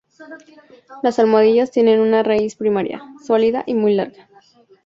Las 1.03 1.19
almohadillas 1.19 1.69
tienen 1.69 1.99
una 1.99 2.23
raíz 2.23 2.55
primaria, 2.55 3.03
sólida, 3.23 3.61
y 3.67 3.75
muy 3.75 3.93
larga. 3.93 4.27